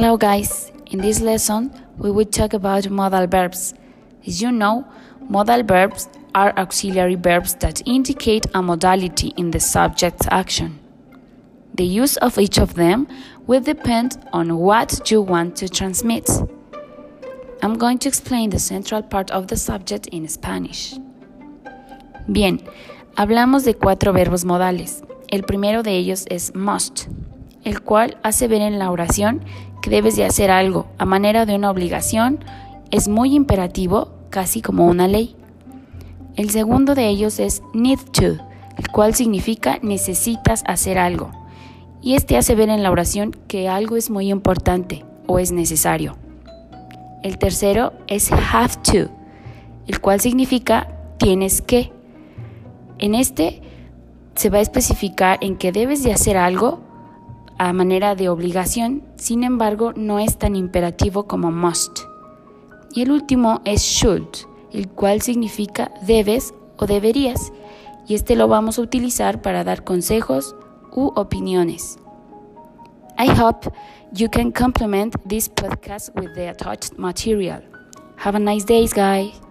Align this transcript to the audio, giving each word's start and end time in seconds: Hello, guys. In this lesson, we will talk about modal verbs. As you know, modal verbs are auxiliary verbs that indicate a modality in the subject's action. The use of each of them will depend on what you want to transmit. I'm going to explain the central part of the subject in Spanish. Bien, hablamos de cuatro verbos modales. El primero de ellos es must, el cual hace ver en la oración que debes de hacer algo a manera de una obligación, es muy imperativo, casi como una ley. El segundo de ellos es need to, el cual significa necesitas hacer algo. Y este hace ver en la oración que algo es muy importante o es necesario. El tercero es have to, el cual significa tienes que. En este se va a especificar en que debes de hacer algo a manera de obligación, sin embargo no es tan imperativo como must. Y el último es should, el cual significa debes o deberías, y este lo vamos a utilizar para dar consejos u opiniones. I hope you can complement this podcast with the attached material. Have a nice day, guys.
Hello, 0.00 0.16
guys. 0.16 0.72
In 0.86 1.00
this 1.00 1.20
lesson, 1.20 1.70
we 1.98 2.10
will 2.10 2.24
talk 2.24 2.54
about 2.54 2.88
modal 2.88 3.26
verbs. 3.26 3.74
As 4.26 4.40
you 4.40 4.50
know, 4.50 4.86
modal 5.28 5.62
verbs 5.62 6.08
are 6.34 6.54
auxiliary 6.56 7.16
verbs 7.16 7.54
that 7.56 7.86
indicate 7.86 8.46
a 8.54 8.62
modality 8.62 9.34
in 9.36 9.50
the 9.50 9.60
subject's 9.60 10.26
action. 10.30 10.78
The 11.74 11.84
use 11.84 12.16
of 12.16 12.38
each 12.38 12.56
of 12.56 12.76
them 12.76 13.08
will 13.46 13.60
depend 13.60 14.16
on 14.32 14.56
what 14.56 15.10
you 15.10 15.20
want 15.20 15.56
to 15.56 15.68
transmit. 15.68 16.30
I'm 17.62 17.76
going 17.76 17.98
to 17.98 18.08
explain 18.08 18.48
the 18.48 18.58
central 18.58 19.02
part 19.02 19.30
of 19.30 19.48
the 19.48 19.56
subject 19.58 20.06
in 20.06 20.26
Spanish. 20.28 20.94
Bien, 22.26 22.58
hablamos 23.18 23.64
de 23.64 23.74
cuatro 23.74 24.14
verbos 24.14 24.46
modales. 24.46 25.02
El 25.30 25.42
primero 25.42 25.82
de 25.82 25.90
ellos 25.98 26.24
es 26.30 26.54
must, 26.54 27.06
el 27.64 27.82
cual 27.82 28.16
hace 28.22 28.48
ver 28.48 28.62
en 28.62 28.78
la 28.78 28.90
oración 28.90 29.42
que 29.82 29.90
debes 29.90 30.16
de 30.16 30.24
hacer 30.24 30.50
algo 30.50 30.86
a 30.98 31.04
manera 31.04 31.46
de 31.46 31.54
una 31.54 31.70
obligación, 31.70 32.44
es 32.90 33.08
muy 33.08 33.34
imperativo, 33.34 34.12
casi 34.30 34.62
como 34.62 34.86
una 34.86 35.08
ley. 35.08 35.36
El 36.36 36.50
segundo 36.50 36.94
de 36.94 37.08
ellos 37.08 37.38
es 37.38 37.62
need 37.72 37.98
to, 38.12 38.42
el 38.76 38.88
cual 38.92 39.14
significa 39.14 39.78
necesitas 39.82 40.62
hacer 40.66 40.98
algo. 40.98 41.30
Y 42.02 42.14
este 42.14 42.36
hace 42.36 42.54
ver 42.54 42.68
en 42.70 42.82
la 42.82 42.90
oración 42.90 43.36
que 43.46 43.68
algo 43.68 43.96
es 43.96 44.10
muy 44.10 44.30
importante 44.30 45.04
o 45.26 45.38
es 45.38 45.52
necesario. 45.52 46.16
El 47.22 47.36
tercero 47.36 47.92
es 48.06 48.32
have 48.32 48.74
to, 48.82 49.10
el 49.86 50.00
cual 50.00 50.20
significa 50.20 50.88
tienes 51.18 51.60
que. 51.60 51.92
En 52.98 53.14
este 53.14 53.60
se 54.34 54.48
va 54.48 54.58
a 54.58 54.62
especificar 54.62 55.38
en 55.42 55.56
que 55.56 55.72
debes 55.72 56.02
de 56.02 56.12
hacer 56.12 56.38
algo 56.38 56.80
a 57.60 57.74
manera 57.74 58.14
de 58.14 58.30
obligación, 58.30 59.02
sin 59.16 59.44
embargo 59.44 59.92
no 59.94 60.18
es 60.18 60.38
tan 60.38 60.56
imperativo 60.56 61.26
como 61.26 61.52
must. 61.52 61.98
Y 62.94 63.02
el 63.02 63.10
último 63.10 63.60
es 63.66 63.82
should, 63.82 64.24
el 64.72 64.88
cual 64.88 65.20
significa 65.20 65.92
debes 66.00 66.54
o 66.78 66.86
deberías, 66.86 67.52
y 68.08 68.14
este 68.14 68.34
lo 68.34 68.48
vamos 68.48 68.78
a 68.78 68.80
utilizar 68.80 69.42
para 69.42 69.62
dar 69.62 69.84
consejos 69.84 70.56
u 70.90 71.12
opiniones. 71.16 71.98
I 73.18 73.28
hope 73.28 73.70
you 74.14 74.30
can 74.30 74.52
complement 74.52 75.14
this 75.28 75.50
podcast 75.50 76.16
with 76.16 76.32
the 76.34 76.48
attached 76.48 76.96
material. 76.96 77.60
Have 78.16 78.36
a 78.36 78.40
nice 78.40 78.64
day, 78.64 78.86
guys. 78.86 79.49